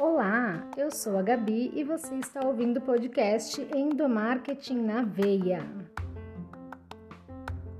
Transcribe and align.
Olá, 0.00 0.64
eu 0.76 0.92
sou 0.92 1.18
a 1.18 1.22
Gabi 1.22 1.72
e 1.74 1.82
você 1.82 2.14
está 2.14 2.46
ouvindo 2.46 2.76
o 2.76 2.80
podcast 2.80 3.60
Endomarketing 3.74 4.82
na 4.82 5.02
Veia. 5.02 5.66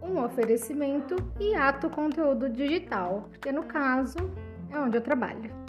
Um 0.02 0.24
oferecimento 0.24 1.14
e 1.38 1.54
ato 1.54 1.88
conteúdo 1.88 2.48
digital, 2.48 3.28
porque 3.30 3.52
no 3.52 3.62
caso 3.62 4.18
é 4.70 4.76
onde 4.76 4.96
eu 4.96 5.02
trabalho. 5.02 5.63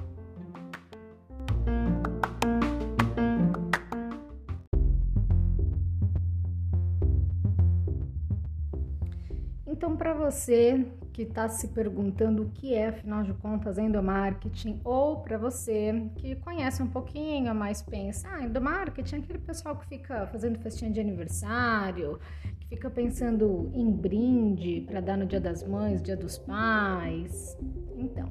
Então, 9.85 9.95
para 9.95 10.15
você 10.15 10.83
que 11.13 11.21
está 11.21 11.47
se 11.47 11.67
perguntando 11.67 12.41
o 12.41 12.49
que 12.49 12.73
é, 12.73 12.87
afinal 12.87 13.21
de 13.21 13.35
contas, 13.35 13.77
endomarketing, 13.77 14.81
ou 14.83 15.17
para 15.17 15.37
você 15.37 16.09
que 16.15 16.35
conhece 16.37 16.81
um 16.81 16.87
pouquinho, 16.87 17.53
mas 17.53 17.83
pensa, 17.83 18.27
ah, 18.31 18.43
endomarketing 18.43 19.17
é 19.17 19.19
aquele 19.19 19.37
pessoal 19.37 19.77
que 19.77 19.85
fica 19.85 20.25
fazendo 20.25 20.57
festinha 20.57 20.89
de 20.89 20.99
aniversário, 20.99 22.19
que 22.61 22.67
fica 22.69 22.89
pensando 22.89 23.69
em 23.75 23.91
brinde 23.91 24.81
para 24.87 25.01
dar 25.01 25.17
no 25.19 25.27
Dia 25.27 25.39
das 25.39 25.63
Mães, 25.63 26.01
Dia 26.01 26.17
dos 26.17 26.39
Pais. 26.39 27.55
Então, 27.95 28.27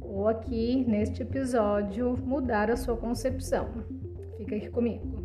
vou 0.00 0.26
aqui 0.26 0.84
neste 0.88 1.22
episódio 1.22 2.16
mudar 2.16 2.68
a 2.68 2.76
sua 2.76 2.96
concepção. 2.96 3.68
Fica 4.38 4.56
aqui 4.56 4.70
comigo. 4.70 5.22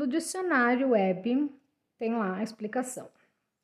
No 0.00 0.06
dicionário 0.06 0.88
web 0.88 1.52
tem 1.98 2.14
lá 2.14 2.38
a 2.38 2.42
explicação. 2.42 3.04
O 3.04 3.10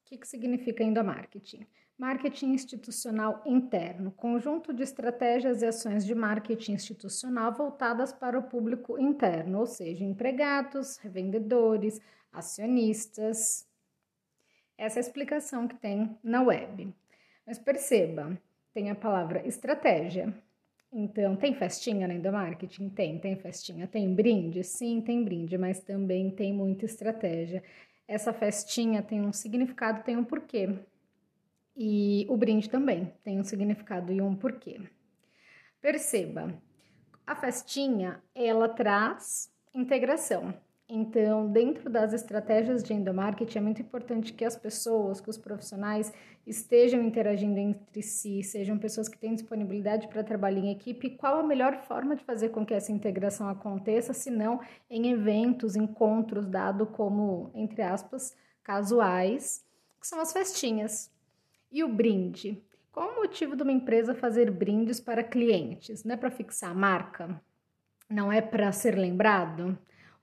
que, 0.05 0.19
que 0.19 0.29
significa 0.29 0.85
endomarketing? 0.85 1.67
Marketing 1.97 2.53
institucional 2.53 3.41
interno, 3.47 4.11
conjunto 4.11 4.75
de 4.75 4.83
estratégias 4.83 5.63
e 5.63 5.67
ações 5.67 6.05
de 6.05 6.15
marketing 6.15 6.73
institucional 6.73 7.55
voltadas 7.55 8.13
para 8.13 8.39
o 8.39 8.43
público 8.43 8.99
interno, 8.99 9.61
ou 9.61 9.67
seja, 9.67 10.05
empregados, 10.05 10.99
revendedores, 10.99 12.03
acionistas. 12.31 13.67
Essa 14.77 14.99
é 14.99 15.01
a 15.01 15.07
explicação 15.07 15.67
que 15.67 15.77
tem 15.77 16.19
na 16.23 16.43
web. 16.43 16.95
Mas 17.47 17.59
perceba, 17.59 18.39
tem 18.75 18.91
a 18.91 18.95
palavra 18.95 19.41
estratégia. 19.49 20.35
Então, 20.99 21.37
tem 21.37 21.53
festinha 21.55 22.09
no 22.09 22.15
endomarketing? 22.15 22.89
Tem, 22.89 23.19
tem 23.19 23.37
festinha. 23.37 23.87
Tem 23.87 24.15
brinde? 24.15 24.65
Sim, 24.65 25.03
tem 25.03 25.23
brinde, 25.23 25.59
mas 25.59 25.79
também 25.79 26.31
tem 26.31 26.55
muita 26.55 26.87
estratégia. 26.87 27.63
Essa 28.09 28.33
festinha 28.33 29.03
tem 29.03 29.21
um 29.21 29.31
significado, 29.31 30.03
tem 30.03 30.17
um 30.17 30.25
porquê. 30.25 30.71
E 31.77 32.25
o 32.31 32.37
brinde 32.39 32.71
também 32.71 33.13
tem 33.23 33.39
um 33.39 33.45
significado 33.45 34.11
e 34.11 34.23
um 34.23 34.35
porquê. 34.35 34.81
Perceba, 35.83 36.59
a 37.27 37.37
festinha, 37.37 38.23
ela 38.35 38.67
traz 38.67 39.53
integração. 39.75 40.55
Então, 40.89 41.51
dentro 41.51 41.91
das 41.91 42.13
estratégias 42.13 42.83
de 42.85 42.95
endomarketing, 42.95 43.59
é 43.59 43.61
muito 43.61 43.83
importante 43.83 44.33
que 44.33 44.45
as 44.45 44.57
pessoas, 44.57 45.21
que 45.21 45.29
os 45.29 45.37
profissionais 45.37 46.13
estejam 46.47 47.03
interagindo 47.03 47.59
entre 47.59 48.03
si, 48.03 48.41
sejam 48.45 48.79
pessoas 48.79 49.09
que 49.09 49.19
têm 49.19 49.35
disponibilidade 49.35 50.07
para 50.07 50.23
trabalhar 50.23 50.61
em 50.61 50.71
equipe. 50.71 51.11
Qual 51.11 51.41
a 51.41 51.43
melhor 51.43 51.83
forma 51.83 52.15
de 52.15 52.23
fazer 52.23 52.51
com 52.51 52.65
que 52.65 52.73
essa 52.73 52.93
integração 52.93 53.49
aconteça, 53.49 54.13
se 54.13 54.31
não 54.31 54.61
em 54.89 55.11
eventos, 55.11 55.75
encontros, 55.75 56.47
dado 56.47 56.87
como, 56.87 57.51
entre 57.53 57.83
aspas, 57.83 58.37
casuais, 58.63 59.65
que 60.01 60.07
são 60.07 60.21
as 60.21 60.33
festinhas. 60.33 61.11
E 61.71 61.83
o 61.83 61.89
brinde? 61.89 62.63
Qual 62.93 63.11
o 63.11 63.17
motivo 63.17 63.57
de 63.57 63.63
uma 63.63 63.73
empresa 63.73 64.15
fazer 64.15 64.51
brindes 64.53 65.01
para 65.01 65.25
clientes? 65.25 66.05
Não 66.05 66.15
é 66.15 66.17
para 66.17 66.31
fixar 66.31 66.71
a 66.71 66.75
marca? 66.75 67.43
Não 68.09 68.33
é 68.33 68.41
para 68.41 68.71
ser 68.71 68.97
lembrado? 68.97 69.77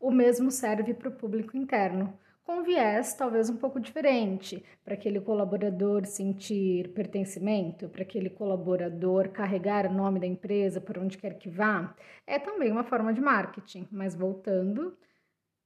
O 0.03 0.12
mesmo 0.12 0.52
serve 0.52 0.94
para 0.94 1.08
o 1.08 1.14
público 1.14 1.56
interno, 1.56 2.19
com 2.44 2.62
viés 2.62 3.14
talvez 3.14 3.50
um 3.50 3.56
pouco 3.56 3.80
diferente, 3.80 4.62
para 4.84 4.96
aquele 4.96 5.22
colaborador 5.22 6.06
sentir 6.06 6.90
pertencimento, 6.90 7.88
para 7.88 8.02
aquele 8.02 8.30
colaborador 8.30 9.30
carregar 9.30 9.86
o 9.86 9.94
nome 9.94 10.19
da 10.19 10.28
empresa 10.28 10.81
por 10.81 10.97
onde 10.97 11.18
quer 11.18 11.38
que 11.38 11.50
vá. 11.50 11.96
É 12.28 12.38
também 12.38 12.69
uma 12.69 12.84
forma 12.84 13.13
de 13.13 13.22
marketing, 13.22 13.88
mas 13.90 14.13
voltando, 14.13 14.94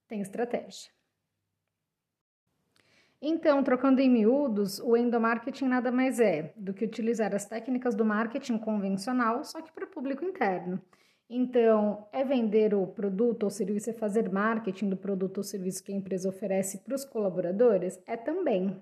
tem 0.07 0.21
estratégia. 0.21 0.91
Então, 3.19 3.63
trocando 3.63 4.01
em 4.01 4.07
miúdos, 4.07 4.79
o 4.81 4.95
endomarketing 4.95 5.65
nada 5.65 5.91
mais 5.91 6.19
é 6.19 6.53
do 6.55 6.75
que 6.75 6.85
utilizar 6.85 7.33
as 7.33 7.45
técnicas 7.47 7.95
do 7.95 8.05
marketing 8.05 8.59
convencional, 8.59 9.43
só 9.43 9.63
que 9.63 9.71
para 9.71 9.85
o 9.85 9.89
público 9.89 10.23
interno. 10.23 10.79
Então, 11.29 12.07
é 12.13 12.23
vender 12.23 12.73
o 12.73 12.87
produto 12.87 13.43
ou 13.43 13.49
serviço, 13.49 13.89
é 13.89 13.93
fazer 13.93 14.31
marketing 14.31 14.89
do 14.89 14.97
produto 14.97 15.37
ou 15.39 15.43
serviço 15.43 15.83
que 15.83 15.91
a 15.91 15.95
empresa 15.95 16.29
oferece 16.29 16.77
para 16.79 16.95
os 16.95 17.03
colaboradores? 17.03 17.99
É 18.07 18.15
também. 18.15 18.81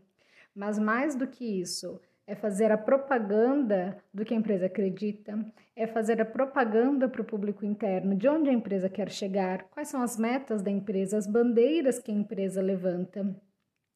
Mas 0.53 0.77
mais 0.77 1.15
do 1.15 1.27
que 1.27 1.59
isso, 1.59 1.99
é 2.27 2.35
fazer 2.35 2.71
a 2.71 2.77
propaganda 2.77 3.97
do 4.13 4.23
que 4.23 4.33
a 4.33 4.37
empresa 4.37 4.67
acredita, 4.67 5.43
é 5.75 5.85
fazer 5.85 6.21
a 6.21 6.25
propaganda 6.25 7.09
para 7.09 7.21
o 7.21 7.25
público 7.25 7.65
interno 7.65 8.15
de 8.15 8.27
onde 8.27 8.49
a 8.49 8.53
empresa 8.53 8.89
quer 8.89 9.09
chegar, 9.09 9.63
quais 9.69 9.89
são 9.89 10.01
as 10.01 10.17
metas 10.17 10.61
da 10.61 10.71
empresa, 10.71 11.17
as 11.17 11.27
bandeiras 11.27 11.99
que 11.99 12.11
a 12.11 12.15
empresa 12.15 12.61
levanta. 12.61 13.35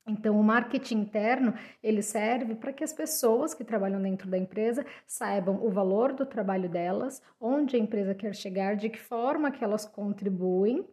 Então, 0.09 0.39
o 0.39 0.43
marketing 0.43 1.01
interno 1.01 1.53
ele 1.83 2.01
serve 2.01 2.55
para 2.55 2.73
que 2.73 2.83
as 2.83 2.91
pessoas 2.91 3.53
que 3.53 3.63
trabalham 3.63 4.01
dentro 4.01 4.29
da 4.29 4.37
empresa 4.37 4.85
saibam 5.05 5.63
o 5.63 5.69
valor 5.69 6.13
do 6.13 6.25
trabalho 6.25 6.67
delas, 6.67 7.21
onde 7.39 7.75
a 7.75 7.79
empresa 7.79 8.15
quer 8.15 8.33
chegar, 8.33 8.75
de 8.75 8.89
que 8.89 8.99
forma 8.99 9.51
que 9.51 9.63
elas 9.63 9.85
contribuem. 9.85 10.83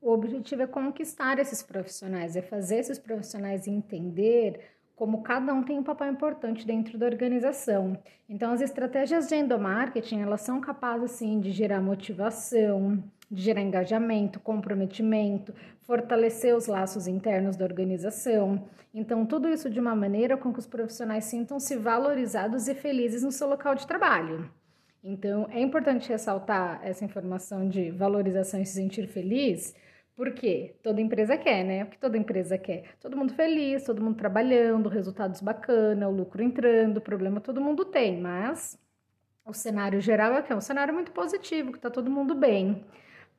O 0.00 0.10
objetivo 0.10 0.62
é 0.62 0.66
conquistar 0.66 1.38
esses 1.38 1.62
profissionais, 1.62 2.36
é 2.36 2.42
fazer 2.42 2.78
esses 2.78 2.98
profissionais 2.98 3.66
entender 3.66 4.60
como 4.94 5.22
cada 5.22 5.52
um 5.52 5.64
tem 5.64 5.78
um 5.78 5.82
papel 5.82 6.12
importante 6.12 6.66
dentro 6.66 6.96
da 6.96 7.06
organização. 7.06 7.98
Então, 8.28 8.52
as 8.52 8.60
estratégias 8.60 9.26
de 9.26 9.34
endomarketing, 9.34 10.20
elas 10.20 10.42
são 10.42 10.60
capazes, 10.60 11.12
sim, 11.12 11.40
de 11.40 11.50
gerar 11.50 11.80
motivação, 11.80 13.02
gerar 13.32 13.62
engajamento, 13.62 14.38
comprometimento, 14.38 15.54
fortalecer 15.82 16.54
os 16.54 16.66
laços 16.66 17.06
internos 17.06 17.56
da 17.56 17.64
organização. 17.64 18.68
Então, 18.94 19.24
tudo 19.24 19.48
isso 19.48 19.70
de 19.70 19.80
uma 19.80 19.96
maneira 19.96 20.36
com 20.36 20.52
que 20.52 20.58
os 20.58 20.66
profissionais 20.66 21.24
sintam-se 21.24 21.76
valorizados 21.76 22.68
e 22.68 22.74
felizes 22.74 23.22
no 23.22 23.32
seu 23.32 23.48
local 23.48 23.74
de 23.74 23.86
trabalho. 23.86 24.50
Então, 25.02 25.48
é 25.50 25.60
importante 25.60 26.08
ressaltar 26.08 26.80
essa 26.84 27.04
informação 27.04 27.68
de 27.68 27.90
valorização 27.90 28.60
e 28.60 28.66
se 28.66 28.74
sentir 28.74 29.08
feliz, 29.08 29.74
porque 30.14 30.76
toda 30.82 31.00
empresa 31.00 31.36
quer, 31.36 31.64
né? 31.64 31.84
O 31.84 31.86
que 31.86 31.98
toda 31.98 32.18
empresa 32.18 32.56
quer? 32.56 32.84
Todo 33.00 33.16
mundo 33.16 33.34
feliz, 33.34 33.82
todo 33.84 34.02
mundo 34.02 34.16
trabalhando, 34.16 34.88
resultados 34.88 35.40
bacana, 35.40 36.08
o 36.08 36.12
lucro 36.12 36.42
entrando, 36.42 37.00
problema 37.00 37.40
todo 37.40 37.60
mundo 37.60 37.84
tem, 37.84 38.20
mas 38.20 38.78
o 39.44 39.52
cenário 39.52 40.00
geral 40.00 40.34
é 40.34 40.42
que 40.42 40.52
é 40.52 40.56
um 40.56 40.60
cenário 40.60 40.94
muito 40.94 41.10
positivo, 41.10 41.72
que 41.72 41.78
está 41.78 41.90
todo 41.90 42.10
mundo 42.10 42.34
bem. 42.34 42.84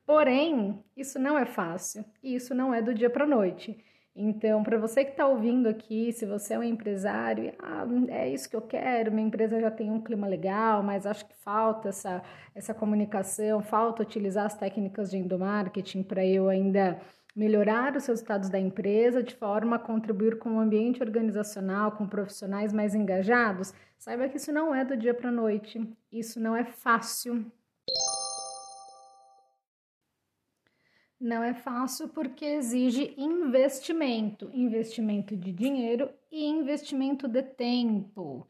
Porém, 0.06 0.82
isso 0.96 1.18
não 1.18 1.38
é 1.38 1.46
fácil 1.46 2.04
e 2.22 2.34
isso 2.34 2.54
não 2.54 2.74
é 2.74 2.82
do 2.82 2.94
dia 2.94 3.08
para 3.08 3.24
a 3.24 3.28
noite. 3.28 3.78
Então, 4.16 4.62
para 4.62 4.78
você 4.78 5.04
que 5.04 5.10
está 5.10 5.26
ouvindo 5.26 5.68
aqui, 5.68 6.12
se 6.12 6.24
você 6.24 6.54
é 6.54 6.58
um 6.58 6.62
empresário, 6.62 7.52
ah, 7.58 7.84
é 8.10 8.28
isso 8.28 8.48
que 8.48 8.54
eu 8.54 8.62
quero, 8.62 9.10
minha 9.10 9.26
empresa 9.26 9.60
já 9.60 9.72
tem 9.72 9.90
um 9.90 10.00
clima 10.00 10.28
legal, 10.28 10.84
mas 10.84 11.04
acho 11.04 11.26
que 11.26 11.34
falta 11.34 11.88
essa, 11.88 12.22
essa 12.54 12.72
comunicação, 12.72 13.60
falta 13.60 14.02
utilizar 14.04 14.46
as 14.46 14.56
técnicas 14.56 15.10
de 15.10 15.16
endomarketing 15.16 16.04
para 16.04 16.24
eu 16.24 16.48
ainda 16.48 17.00
melhorar 17.34 17.96
os 17.96 18.06
resultados 18.06 18.48
da 18.48 18.58
empresa 18.60 19.20
de 19.20 19.34
forma 19.34 19.76
a 19.76 19.80
contribuir 19.80 20.38
com 20.38 20.50
o 20.50 20.60
ambiente 20.60 21.02
organizacional, 21.02 21.92
com 21.92 22.06
profissionais 22.06 22.72
mais 22.72 22.94
engajados. 22.94 23.74
Saiba 23.98 24.28
que 24.28 24.36
isso 24.36 24.52
não 24.52 24.72
é 24.72 24.84
do 24.84 24.96
dia 24.96 25.12
para 25.12 25.30
a 25.30 25.32
noite, 25.32 25.80
isso 26.12 26.38
não 26.38 26.54
é 26.54 26.64
fácil. 26.64 27.44
Não 31.24 31.42
é 31.42 31.54
fácil 31.54 32.06
porque 32.10 32.44
exige 32.44 33.14
investimento, 33.16 34.50
investimento 34.52 35.34
de 35.34 35.52
dinheiro 35.52 36.10
e 36.30 36.44
investimento 36.44 37.26
de 37.26 37.42
tempo. 37.42 38.46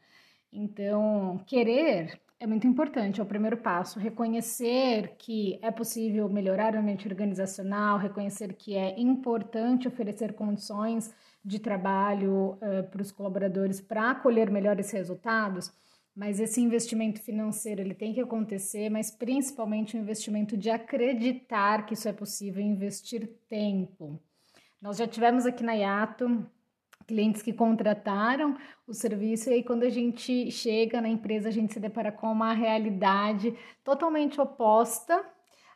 Então, 0.51 1.41
querer 1.47 2.19
é 2.37 2.45
muito 2.45 2.67
importante, 2.67 3.21
é 3.21 3.23
o 3.23 3.25
primeiro 3.25 3.55
passo. 3.55 3.97
Reconhecer 3.97 5.15
que 5.17 5.57
é 5.61 5.71
possível 5.71 6.27
melhorar 6.27 6.75
o 6.75 6.79
ambiente 6.79 7.07
organizacional, 7.07 7.97
reconhecer 7.97 8.51
que 8.55 8.75
é 8.75 8.99
importante 8.99 9.87
oferecer 9.87 10.33
condições 10.33 11.15
de 11.45 11.59
trabalho 11.59 12.59
uh, 12.61 12.83
para 12.91 13.01
os 13.01 13.09
colaboradores 13.09 13.79
para 13.79 14.15
colher 14.15 14.51
melhores 14.51 14.91
resultados 14.91 15.71
mas 16.15 16.39
esse 16.39 16.61
investimento 16.61 17.21
financeiro 17.21 17.81
ele 17.81 17.93
tem 17.93 18.13
que 18.13 18.21
acontecer, 18.21 18.89
mas 18.89 19.11
principalmente 19.11 19.97
o 19.97 19.99
investimento 19.99 20.55
de 20.55 20.69
acreditar 20.69 21.85
que 21.85 21.93
isso 21.93 22.07
é 22.07 22.13
possível, 22.13 22.63
investir 22.63 23.27
tempo. 23.49 24.17
Nós 24.81 24.97
já 24.97 25.05
tivemos 25.07 25.45
aqui 25.45 25.63
na 25.63 25.73
Yato 25.73 26.49
clientes 27.05 27.41
que 27.41 27.53
contrataram 27.53 28.57
o 28.87 28.93
serviço 28.93 29.49
e 29.49 29.53
aí 29.53 29.63
quando 29.63 29.83
a 29.83 29.89
gente 29.89 30.49
chega 30.49 31.01
na 31.01 31.09
empresa 31.09 31.49
a 31.49 31.51
gente 31.51 31.73
se 31.73 31.79
depara 31.79 32.11
com 32.11 32.31
uma 32.31 32.53
realidade 32.53 33.53
totalmente 33.83 34.39
oposta 34.41 35.23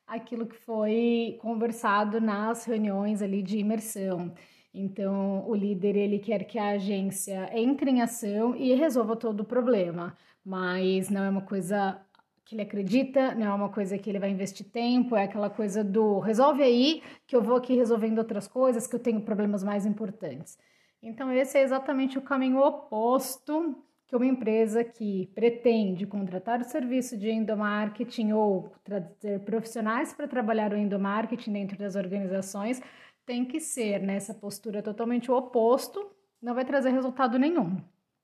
àquilo 0.08 0.48
que 0.48 0.56
foi 0.56 1.38
conversado 1.42 2.20
nas 2.20 2.66
reuniões 2.66 3.22
ali 3.22 3.44
de 3.44 3.60
imersão. 3.60 4.34
Então, 4.74 5.48
o 5.48 5.56
líder 5.56 5.96
ele 5.96 6.20
quer 6.20 6.44
que 6.44 6.60
a 6.60 6.70
agência 6.72 7.50
entre 7.58 7.90
em 7.90 8.02
ação 8.02 8.56
e 8.56 8.74
resolva 8.76 9.16
todo 9.16 9.42
o 9.42 9.46
problema, 9.46 10.16
mas 10.46 11.10
não 11.10 11.24
é 11.24 11.30
uma 11.30 11.42
coisa 11.42 12.00
que 12.46 12.56
ele 12.56 12.62
acredita, 12.64 13.36
não 13.36 13.46
é 13.46 13.54
uma 13.54 13.70
coisa 13.70 13.98
que 13.98 14.10
ele 14.10 14.20
vai 14.20 14.30
investir 14.30 14.66
tempo, 14.68 15.16
é 15.16 15.24
aquela 15.24 15.50
coisa 15.50 15.84
do 15.84 16.20
resolve 16.20 16.64
aí, 16.64 17.04
que 17.28 17.36
eu 17.36 17.42
vou 17.42 17.56
aqui 17.56 17.76
resolvendo 17.76 18.18
outras 18.20 18.48
coisas, 18.48 18.88
que 18.88 18.96
eu 18.96 19.00
tenho 19.00 19.22
problemas 19.22 19.64
mais 19.64 19.86
importantes. 19.86 20.58
Então, 21.02 21.32
esse 21.32 21.58
é 21.58 21.64
exatamente 21.64 22.18
o 22.18 22.22
caminho 22.22 22.60
oposto 22.60 23.76
que 24.08 24.16
uma 24.16 24.26
empresa 24.26 24.84
que 24.84 25.30
pretende 25.36 26.08
contratar 26.08 26.60
o 26.60 26.64
serviço 26.64 27.16
de 27.16 27.30
endomarketing 27.30 28.32
ou 28.32 28.72
trazer 28.84 29.40
profissionais 29.46 30.12
para 30.12 30.28
trabalhar 30.28 30.74
o 30.74 30.78
endomarketing 30.78 31.54
dentro 31.54 31.78
das 31.78 31.96
organizações 31.96 32.82
tem 33.30 33.46
que 33.46 33.60
ser 33.60 34.02
nessa 34.02 34.34
postura 34.34 34.82
totalmente 34.82 35.30
oposto, 35.30 36.10
não 36.42 36.56
vai 36.56 36.66
trazer 36.66 36.90
resultado 36.90 37.38
nenhum. 37.38 37.80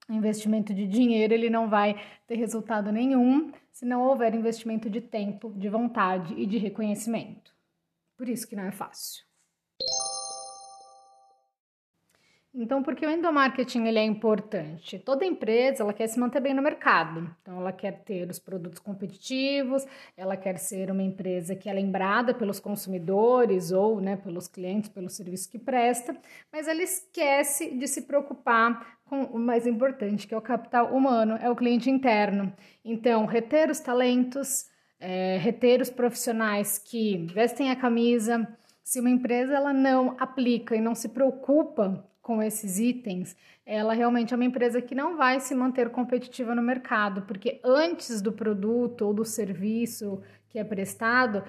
O 0.09 0.13
investimento 0.13 0.73
de 0.73 0.87
dinheiro 0.87 1.31
ele 1.31 1.47
não 1.47 1.69
vai 1.69 1.95
ter 2.25 2.33
resultado 2.33 2.91
nenhum 2.91 3.51
se 3.71 3.85
não 3.85 4.01
houver 4.01 4.33
investimento 4.33 4.89
de 4.89 4.99
tempo, 4.99 5.53
de 5.55 5.69
vontade 5.69 6.33
e 6.33 6.47
de 6.47 6.57
reconhecimento. 6.57 7.53
Por 8.17 8.27
isso 8.27 8.47
que 8.47 8.55
não 8.55 8.63
é 8.63 8.71
fácil. 8.71 9.23
Então, 12.57 12.81
por 12.81 12.95
que 12.95 13.05
o 13.05 13.09
endomarketing 13.09 13.85
ele 13.85 13.99
é 13.99 14.03
importante? 14.05 14.97
Toda 14.97 15.25
empresa 15.25 15.83
ela 15.83 15.91
quer 15.91 16.07
se 16.07 16.17
manter 16.17 16.39
bem 16.39 16.53
no 16.53 16.61
mercado. 16.61 17.29
Então, 17.41 17.59
ela 17.59 17.73
quer 17.73 18.01
ter 18.05 18.29
os 18.29 18.39
produtos 18.39 18.79
competitivos, 18.79 19.85
ela 20.15 20.37
quer 20.37 20.57
ser 20.57 20.89
uma 20.89 21.03
empresa 21.03 21.53
que 21.53 21.69
é 21.69 21.73
lembrada 21.73 22.33
pelos 22.33 22.57
consumidores 22.57 23.73
ou 23.73 23.99
né, 23.99 24.15
pelos 24.15 24.47
clientes, 24.47 24.89
pelo 24.89 25.09
serviço 25.09 25.51
que 25.51 25.59
presta, 25.59 26.15
mas 26.49 26.69
ela 26.69 26.81
esquece 26.81 27.77
de 27.77 27.87
se 27.89 28.03
preocupar 28.03 28.99
com 29.03 29.23
o 29.23 29.37
mais 29.37 29.67
importante, 29.67 30.25
que 30.25 30.33
é 30.33 30.37
o 30.37 30.41
capital 30.41 30.95
humano, 30.95 31.37
é 31.41 31.49
o 31.49 31.57
cliente 31.57 31.89
interno. 31.89 32.53
Então, 32.85 33.25
reter 33.25 33.69
os 33.69 33.81
talentos, 33.81 34.67
é, 34.97 35.37
reter 35.37 35.81
os 35.81 35.89
profissionais 35.89 36.77
que 36.77 37.17
vestem 37.33 37.69
a 37.69 37.75
camisa. 37.75 38.47
Se 38.81 39.01
uma 39.01 39.09
empresa 39.09 39.53
ela 39.53 39.73
não 39.73 40.15
aplica 40.17 40.73
e 40.73 40.79
não 40.79 40.95
se 40.95 41.09
preocupa 41.09 42.05
com 42.25 42.41
esses 42.41 42.79
itens, 42.79 43.37
ela 43.63 43.93
realmente 43.93 44.33
é 44.33 44.35
uma 44.35 44.45
empresa 44.45 44.81
que 44.81 44.95
não 44.95 45.15
vai 45.15 45.39
se 45.39 45.53
manter 45.53 45.91
competitiva 45.91 46.55
no 46.55 46.61
mercado, 46.63 47.21
porque 47.21 47.61
antes 47.63 48.19
do 48.19 48.31
produto 48.31 49.03
ou 49.03 49.13
do 49.13 49.23
serviço 49.23 50.23
que 50.49 50.57
é 50.57 50.63
prestado, 50.63 51.43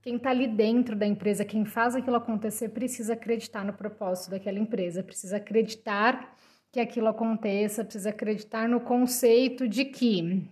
quem 0.00 0.16
está 0.16 0.30
ali 0.30 0.48
dentro 0.48 0.96
da 0.96 1.06
empresa, 1.06 1.44
quem 1.44 1.66
faz 1.66 1.94
aquilo 1.94 2.16
acontecer, 2.16 2.70
precisa 2.70 3.12
acreditar 3.12 3.62
no 3.62 3.74
propósito 3.74 4.30
daquela 4.30 4.58
empresa, 4.58 5.02
precisa 5.02 5.36
acreditar 5.36 6.34
que 6.72 6.80
aquilo 6.80 7.08
aconteça, 7.08 7.84
precisa 7.84 8.08
acreditar 8.08 8.66
no 8.66 8.80
conceito 8.80 9.68
de 9.68 9.84
que 9.84 10.48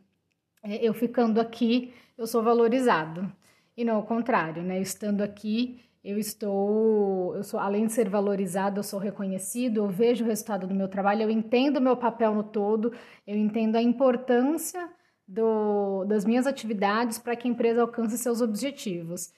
é, 0.62 0.77
eu 0.77 0.93
ficando 0.93 1.41
aqui, 1.41 1.94
eu 2.19 2.27
sou 2.27 2.43
valorizado. 2.43 3.32
E 3.75 3.82
não 3.82 3.99
o 3.99 4.03
contrário, 4.03 4.62
né? 4.62 4.79
Estando 4.79 5.23
aqui, 5.23 5.81
eu 6.02 6.19
estou, 6.19 7.37
eu 7.37 7.43
sou, 7.44 7.61
além 7.61 7.87
de 7.87 7.93
ser 7.93 8.08
valorizado, 8.08 8.79
eu 8.81 8.82
sou 8.82 8.99
reconhecido, 8.99 9.79
eu 9.79 9.88
vejo 9.88 10.25
o 10.25 10.26
resultado 10.26 10.67
do 10.67 10.75
meu 10.75 10.88
trabalho, 10.88 11.23
eu 11.23 11.31
entendo 11.31 11.76
o 11.76 11.81
meu 11.81 11.97
papel 11.97 12.35
no 12.35 12.43
todo, 12.43 12.93
eu 13.26 13.37
entendo 13.37 13.76
a 13.76 13.82
importância 13.82 14.88
do, 15.29 16.05
das 16.06 16.25
minhas 16.25 16.47
atividades 16.47 17.19
para 17.19 17.37
que 17.37 17.47
a 17.47 17.50
empresa 17.50 17.82
alcance 17.82 18.17
seus 18.19 18.41
objetivos. 18.41 19.32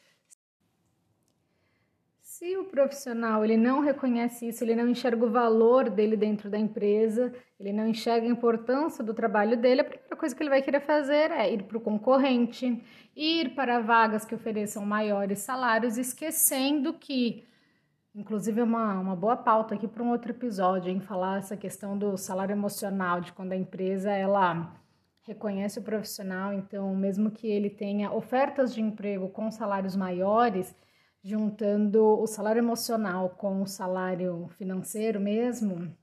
Se 2.42 2.56
o 2.56 2.64
profissional 2.64 3.44
ele 3.44 3.56
não 3.56 3.78
reconhece 3.78 4.48
isso, 4.48 4.64
ele 4.64 4.74
não 4.74 4.88
enxerga 4.88 5.24
o 5.24 5.30
valor 5.30 5.88
dele 5.88 6.16
dentro 6.16 6.50
da 6.50 6.58
empresa, 6.58 7.32
ele 7.56 7.72
não 7.72 7.86
enxerga 7.86 8.26
a 8.26 8.30
importância 8.30 9.04
do 9.04 9.14
trabalho 9.14 9.56
dele, 9.56 9.82
a 9.82 9.84
primeira 9.84 10.16
coisa 10.16 10.34
que 10.34 10.42
ele 10.42 10.50
vai 10.50 10.60
querer 10.60 10.80
fazer 10.80 11.30
é 11.30 11.54
ir 11.54 11.62
para 11.62 11.78
o 11.78 11.80
concorrente, 11.80 12.82
ir 13.14 13.54
para 13.54 13.78
vagas 13.78 14.24
que 14.24 14.34
ofereçam 14.34 14.84
maiores 14.84 15.38
salários, 15.38 15.96
esquecendo 15.96 16.94
que, 16.94 17.46
inclusive, 18.12 18.60
é 18.60 18.64
uma, 18.64 18.98
uma 18.98 19.14
boa 19.14 19.36
pauta 19.36 19.76
aqui 19.76 19.86
para 19.86 20.02
um 20.02 20.10
outro 20.10 20.32
episódio, 20.32 20.90
em 20.90 20.98
falar 20.98 21.38
essa 21.38 21.56
questão 21.56 21.96
do 21.96 22.16
salário 22.16 22.54
emocional, 22.54 23.20
de 23.20 23.32
quando 23.32 23.52
a 23.52 23.56
empresa 23.56 24.10
ela 24.10 24.74
reconhece 25.22 25.78
o 25.78 25.82
profissional, 25.82 26.52
então, 26.52 26.92
mesmo 26.96 27.30
que 27.30 27.46
ele 27.46 27.70
tenha 27.70 28.10
ofertas 28.10 28.74
de 28.74 28.82
emprego 28.82 29.28
com 29.28 29.48
salários 29.48 29.94
maiores 29.94 30.74
juntando 31.22 32.20
o 32.20 32.26
salário 32.26 32.60
emocional 32.60 33.30
com 33.30 33.62
o 33.62 33.66
salário 33.66 34.48
financeiro 34.58 35.20
mesmo, 35.20 35.94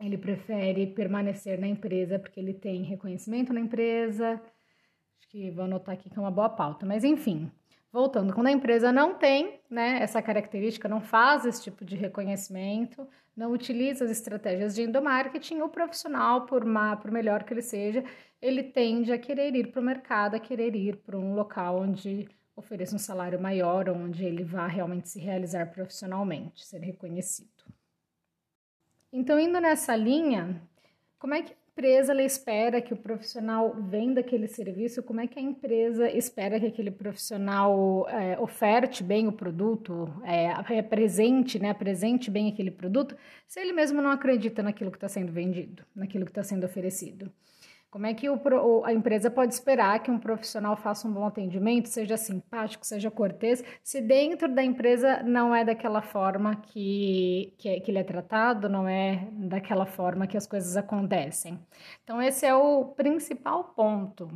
ele 0.00 0.16
prefere 0.18 0.86
permanecer 0.86 1.58
na 1.58 1.66
empresa 1.66 2.18
porque 2.18 2.40
ele 2.40 2.54
tem 2.54 2.82
reconhecimento 2.82 3.52
na 3.52 3.60
empresa. 3.60 4.40
Acho 5.18 5.28
que 5.28 5.50
vou 5.50 5.64
anotar 5.64 5.94
aqui 5.94 6.08
que 6.08 6.18
é 6.18 6.22
uma 6.22 6.30
boa 6.30 6.48
pauta, 6.48 6.86
mas 6.86 7.04
enfim. 7.04 7.50
Voltando, 7.92 8.34
quando 8.34 8.48
a 8.48 8.52
empresa 8.52 8.90
não 8.90 9.14
tem 9.14 9.60
né, 9.70 10.02
essa 10.02 10.20
característica, 10.20 10.88
não 10.88 11.00
faz 11.00 11.44
esse 11.44 11.62
tipo 11.62 11.84
de 11.84 11.94
reconhecimento, 11.94 13.06
não 13.36 13.52
utiliza 13.52 14.04
as 14.04 14.10
estratégias 14.10 14.74
de 14.74 14.82
endomarketing, 14.82 15.60
o 15.60 15.68
profissional, 15.68 16.44
por, 16.44 16.64
má, 16.64 16.96
por 16.96 17.12
melhor 17.12 17.44
que 17.44 17.54
ele 17.54 17.62
seja, 17.62 18.02
ele 18.42 18.64
tende 18.64 19.12
a 19.12 19.18
querer 19.18 19.54
ir 19.54 19.70
para 19.70 19.80
o 19.80 19.84
mercado, 19.84 20.34
a 20.34 20.40
querer 20.40 20.74
ir 20.74 20.96
para 20.96 21.16
um 21.16 21.36
local 21.36 21.78
onde 21.78 22.28
ofereça 22.56 22.94
um 22.94 22.98
salário 22.98 23.40
maior, 23.40 23.88
onde 23.88 24.24
ele 24.24 24.44
vá 24.44 24.66
realmente 24.66 25.08
se 25.08 25.18
realizar 25.18 25.66
profissionalmente, 25.72 26.64
ser 26.64 26.80
reconhecido. 26.80 27.48
Então, 29.12 29.38
indo 29.38 29.60
nessa 29.60 29.94
linha, 29.94 30.60
como 31.18 31.34
é 31.34 31.42
que 31.42 31.52
a 31.52 31.56
empresa 31.70 32.22
espera 32.22 32.80
que 32.80 32.92
o 32.92 32.96
profissional 32.96 33.74
venda 33.80 34.20
aquele 34.20 34.46
serviço? 34.46 35.02
Como 35.02 35.20
é 35.20 35.26
que 35.26 35.38
a 35.38 35.42
empresa 35.42 36.10
espera 36.10 36.58
que 36.60 36.66
aquele 36.66 36.90
profissional 36.90 38.08
é, 38.08 38.38
oferte 38.38 39.02
bem 39.02 39.26
o 39.26 39.32
produto, 39.32 40.12
é, 40.24 40.50
apresente, 40.78 41.58
né, 41.58 41.70
apresente 41.70 42.30
bem 42.30 42.48
aquele 42.48 42.70
produto, 42.70 43.16
se 43.46 43.60
ele 43.60 43.72
mesmo 43.72 44.02
não 44.02 44.10
acredita 44.10 44.62
naquilo 44.62 44.90
que 44.90 44.96
está 44.96 45.08
sendo 45.08 45.32
vendido, 45.32 45.84
naquilo 45.94 46.24
que 46.24 46.30
está 46.30 46.42
sendo 46.42 46.64
oferecido? 46.64 47.32
Como 47.94 48.06
é 48.06 48.12
que 48.12 48.28
o, 48.28 48.84
a 48.84 48.92
empresa 48.92 49.30
pode 49.30 49.54
esperar 49.54 50.02
que 50.02 50.10
um 50.10 50.18
profissional 50.18 50.76
faça 50.76 51.06
um 51.06 51.12
bom 51.12 51.26
atendimento, 51.26 51.88
seja 51.88 52.16
simpático, 52.16 52.84
seja 52.84 53.08
cortês, 53.08 53.62
se 53.84 54.00
dentro 54.00 54.52
da 54.52 54.64
empresa 54.64 55.22
não 55.22 55.54
é 55.54 55.64
daquela 55.64 56.02
forma 56.02 56.56
que, 56.56 57.54
que, 57.56 57.78
que 57.78 57.90
ele 57.92 57.98
é 57.98 58.02
tratado, 58.02 58.68
não 58.68 58.88
é 58.88 59.28
daquela 59.34 59.86
forma 59.86 60.26
que 60.26 60.36
as 60.36 60.44
coisas 60.44 60.76
acontecem? 60.76 61.56
Então, 62.02 62.20
esse 62.20 62.44
é 62.44 62.52
o 62.52 62.86
principal 62.96 63.62
ponto. 63.62 64.28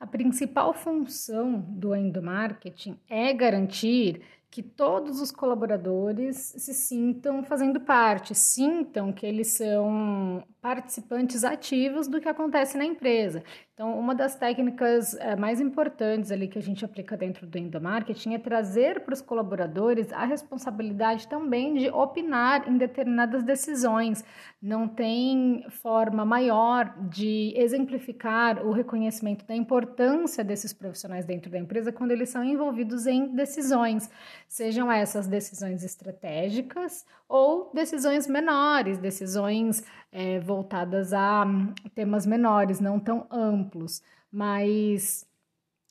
A 0.00 0.06
principal 0.06 0.74
função 0.74 1.60
do 1.60 1.94
endomarketing 1.94 2.98
é 3.08 3.32
garantir 3.32 4.20
que 4.50 4.62
todos 4.62 5.20
os 5.20 5.30
colaboradores 5.30 6.54
se 6.56 6.72
sintam 6.72 7.44
fazendo 7.44 7.80
parte, 7.80 8.34
sintam 8.34 9.12
que 9.12 9.26
eles 9.26 9.48
são 9.48 10.42
participantes 10.60 11.44
ativos 11.44 12.08
do 12.08 12.20
que 12.20 12.28
acontece 12.28 12.76
na 12.76 12.84
empresa. 12.84 13.42
Então, 13.78 13.96
uma 13.96 14.12
das 14.12 14.34
técnicas 14.34 15.14
é, 15.14 15.36
mais 15.36 15.60
importantes 15.60 16.32
ali 16.32 16.48
que 16.48 16.58
a 16.58 16.62
gente 16.62 16.84
aplica 16.84 17.16
dentro 17.16 17.46
do 17.46 17.56
endomarketing 17.56 18.34
é 18.34 18.38
trazer 18.38 19.04
para 19.04 19.14
os 19.14 19.22
colaboradores 19.22 20.12
a 20.12 20.24
responsabilidade 20.24 21.28
também 21.28 21.74
de 21.74 21.88
opinar 21.90 22.68
em 22.68 22.76
determinadas 22.76 23.44
decisões. 23.44 24.24
Não 24.60 24.88
tem 24.88 25.64
forma 25.70 26.24
maior 26.24 26.92
de 27.08 27.54
exemplificar 27.56 28.66
o 28.66 28.72
reconhecimento 28.72 29.46
da 29.46 29.54
importância 29.54 30.42
desses 30.42 30.72
profissionais 30.72 31.24
dentro 31.24 31.48
da 31.48 31.58
empresa 31.58 31.92
quando 31.92 32.10
eles 32.10 32.30
são 32.30 32.42
envolvidos 32.42 33.06
em 33.06 33.32
decisões, 33.32 34.10
sejam 34.48 34.90
essas 34.90 35.26
decisões 35.26 35.84
estratégicas 35.84 37.04
ou 37.28 37.70
decisões 37.74 38.26
menores, 38.26 38.98
decisões 38.98 39.84
é, 40.10 40.40
voltadas 40.40 41.12
a 41.12 41.46
temas 41.94 42.24
menores, 42.24 42.80
não 42.80 42.98
tão 42.98 43.26
amplos, 43.30 44.02
mas 44.32 45.26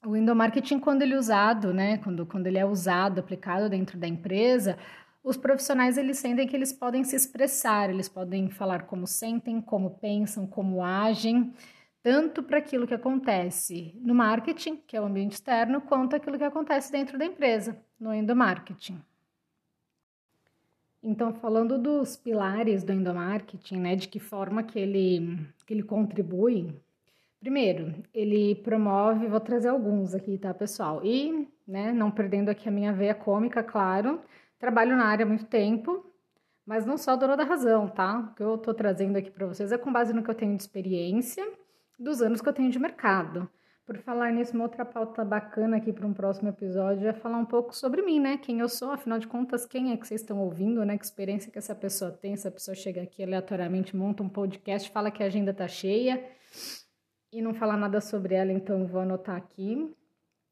o 0.06 0.16
endomarketing, 0.16 0.80
quando 0.80 1.04
ele 1.04 1.14
é 1.14 1.18
usado, 1.18 1.74
né, 1.74 2.00
quando, 2.00 2.26
quando 2.26 2.48
ele 2.48 2.58
é 2.58 2.66
usado, 2.66 3.20
aplicado 3.20 3.70
dentro 3.70 3.98
da 3.98 4.08
empresa, 4.08 4.78
os 5.24 5.38
profissionais 5.38 5.98
eles 5.98 6.18
sentem 6.18 6.48
que 6.48 6.56
eles 6.56 6.74
podem 6.74 7.04
se 7.04 7.16
expressar, 7.16 7.90
eles 7.90 8.10
podem 8.10 8.50
falar 8.50 8.84
como 8.88 9.06
sentem, 9.06 9.62
como 9.62 9.92
pensam, 9.92 10.48
como 10.48 10.84
agem, 10.84 11.54
tanto 12.02 12.42
para 12.42 12.58
aquilo 12.58 12.88
que 12.88 12.94
acontece 12.94 13.94
no 14.02 14.16
marketing, 14.16 14.78
que 14.88 14.96
é 14.96 15.02
o 15.02 15.06
ambiente 15.06 15.34
externo, 15.34 15.82
quanto 15.82 16.16
aquilo 16.16 16.38
que 16.38 16.44
acontece 16.44 16.92
dentro 16.92 17.18
da 17.18 17.26
empresa, 17.26 17.78
no 18.00 18.14
endomarketing. 18.14 19.02
Então, 21.02 21.34
falando 21.34 21.78
dos 21.78 22.18
pilares 22.18 22.84
do 22.84 22.92
endomarketing, 22.92 23.78
né, 23.78 23.96
de 23.96 24.08
que 24.08 24.20
forma 24.20 24.64
que 24.64 24.78
ele, 24.78 25.48
que 25.66 25.74
ele 25.74 25.84
contribui, 25.84 26.76
primeiro, 27.40 28.04
ele 28.14 28.56
promove, 28.56 29.28
vou 29.28 29.40
trazer 29.40 29.70
alguns 29.70 30.14
aqui, 30.14 30.38
tá, 30.38 30.54
pessoal? 30.54 31.06
E, 31.06 31.48
né, 31.68 31.92
não 31.94 32.12
perdendo 32.12 32.50
aqui 32.50 32.68
a 32.68 32.72
minha 32.72 32.92
veia 32.92 33.14
cômica, 33.14 33.64
claro, 33.64 34.22
Trabalho 34.60 34.98
na 34.98 35.06
área 35.06 35.24
há 35.24 35.28
muito 35.28 35.46
tempo, 35.46 36.04
mas 36.66 36.86
não 36.86 36.98
sou 36.98 37.14
a 37.14 37.16
dona 37.16 37.38
da 37.38 37.44
razão, 37.44 37.88
tá? 37.88 38.20
O 38.20 38.34
que 38.34 38.42
eu 38.42 38.58
tô 38.58 38.74
trazendo 38.74 39.16
aqui 39.16 39.30
para 39.30 39.46
vocês 39.46 39.72
é 39.72 39.78
com 39.78 39.94
base 39.94 40.14
no 40.14 40.24
que 40.24 40.30
eu 40.30 40.36
tenho 40.36 40.56
de 40.56 40.62
experiência, 40.64 41.48
dos 42.00 42.22
anos 42.24 42.42
que 42.42 42.50
eu 42.50 42.54
tenho 42.54 42.72
de 42.72 42.80
mercado. 42.80 43.48
Por 43.88 43.98
falar 44.00 44.34
nisso, 44.34 44.54
uma 44.54 44.66
outra 44.66 44.84
pauta 44.84 45.24
bacana 45.24 45.78
aqui 45.78 45.94
para 45.94 46.06
um 46.06 46.12
próximo 46.12 46.50
episódio 46.50 47.08
é 47.08 47.14
falar 47.14 47.38
um 47.38 47.46
pouco 47.46 47.74
sobre 47.74 48.02
mim, 48.02 48.20
né? 48.20 48.38
Quem 48.38 48.60
eu 48.60 48.68
sou, 48.68 48.92
afinal 48.92 49.18
de 49.18 49.28
contas, 49.28 49.66
quem 49.66 49.94
é 49.94 49.98
que 49.98 50.06
vocês 50.06 50.20
estão 50.20 50.40
ouvindo, 50.40 50.84
né? 50.84 50.98
Que 50.98 51.06
experiência 51.06 51.50
que 51.50 51.58
essa 51.58 51.74
pessoa 51.74 52.12
tem, 52.12 52.34
essa 52.34 52.52
pessoa 52.52 52.76
chega 52.76 53.02
aqui 53.02 53.24
aleatoriamente, 53.24 53.96
monta 53.96 54.22
um 54.22 54.28
podcast, 54.28 54.92
fala 54.92 55.10
que 55.10 55.24
a 55.24 55.28
agenda 55.28 55.54
tá 55.54 55.70
cheia 55.70 56.22
e 57.32 57.42
não 57.42 57.54
fala 57.54 57.78
nada 57.78 58.02
sobre 58.02 58.36
ela, 58.36 58.52
então 58.52 58.86
vou 58.86 59.00
anotar 59.00 59.38
aqui. 59.38 59.90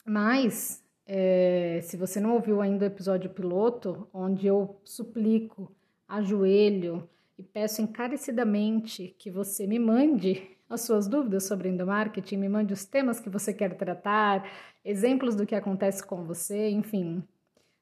Mas 0.06 0.82
é, 1.06 1.82
se 1.84 1.98
você 1.98 2.22
não 2.22 2.36
ouviu 2.36 2.62
ainda 2.62 2.86
o 2.86 2.88
episódio 2.88 3.30
piloto, 3.30 4.08
onde 4.13 4.48
eu 4.48 4.80
suplico, 4.86 5.75
ajoelho 6.08 7.10
e 7.38 7.44
peço 7.44 7.82
encarecidamente 7.82 9.13
que 9.20 9.30
você 9.30 9.68
me 9.68 9.77
mande 9.77 10.55
as 10.69 10.81
suas 10.81 11.07
dúvidas 11.07 11.43
sobre 11.43 11.69
endomarketing, 11.69 12.38
me 12.38 12.50
mande 12.50 12.74
os 12.74 12.86
temas 12.86 13.19
que 13.19 13.29
você 13.29 13.53
quer 13.53 13.75
tratar, 13.75 14.50
exemplos 14.84 15.36
do 15.36 15.45
que 15.45 15.55
acontece 15.55 16.05
com 16.05 16.24
você, 16.24 16.69
enfim. 16.69 17.24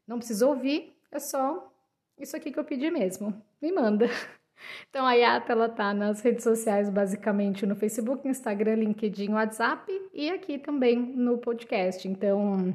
Não 0.07 0.17
precisa 0.17 0.47
ouvir, 0.47 0.93
é 1.11 1.19
só 1.19 1.71
isso 2.19 2.35
aqui 2.35 2.51
que 2.51 2.59
eu 2.59 2.65
pedi 2.65 2.89
mesmo. 2.91 3.33
Me 3.61 3.71
manda. 3.71 4.07
Então 4.89 5.05
a 5.05 5.13
Yata 5.13 5.51
ela 5.51 5.67
tá 5.67 5.93
nas 5.93 6.21
redes 6.21 6.41
sociais 6.41 6.89
basicamente 6.89 7.65
no 7.65 7.75
Facebook, 7.75 8.25
Instagram, 8.25 8.75
LinkedIn, 8.75 9.33
WhatsApp 9.33 9.91
e 10.13 10.29
aqui 10.29 10.57
também 10.57 10.95
no 10.95 11.37
podcast. 11.37 12.07
Então 12.07 12.73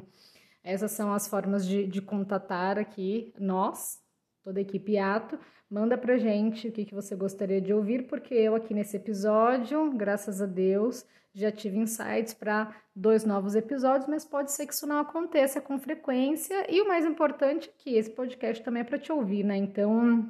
essas 0.63 0.91
são 0.91 1.11
as 1.11 1.27
formas 1.27 1.65
de, 1.67 1.87
de 1.87 1.99
contatar 1.99 2.77
aqui 2.77 3.33
nós, 3.39 3.99
toda 4.49 4.59
a 4.59 4.61
equipe 4.61 4.97
Ato. 4.97 5.39
Manda 5.69 5.95
pra 5.95 6.17
gente 6.17 6.67
o 6.67 6.71
que, 6.71 6.83
que 6.83 6.95
você 6.95 7.15
gostaria 7.15 7.61
de 7.61 7.71
ouvir, 7.71 8.07
porque 8.07 8.33
eu 8.33 8.55
aqui 8.55 8.73
nesse 8.73 8.97
episódio, 8.97 9.91
graças 9.91 10.41
a 10.41 10.47
Deus, 10.47 11.05
já 11.35 11.51
tive 11.51 11.77
insights 11.77 12.33
para 12.33 12.75
dois 12.95 13.23
novos 13.23 13.53
episódios, 13.53 14.09
mas 14.09 14.25
pode 14.25 14.51
ser 14.51 14.65
que 14.65 14.73
isso 14.73 14.87
não 14.87 14.97
aconteça 14.97 15.61
com 15.61 15.77
frequência. 15.77 16.65
E 16.67 16.81
o 16.81 16.87
mais 16.87 17.05
importante 17.05 17.69
é 17.69 17.73
que 17.77 17.95
esse 17.95 18.09
podcast 18.09 18.63
também 18.63 18.81
é 18.81 18.83
para 18.83 18.97
te 18.97 19.11
ouvir, 19.11 19.43
né? 19.43 19.55
Então, 19.55 20.27